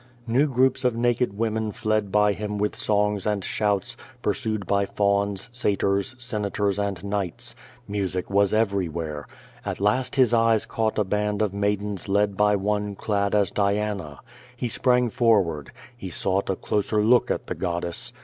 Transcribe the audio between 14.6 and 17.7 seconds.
sprang for ward. He sought a closer look at the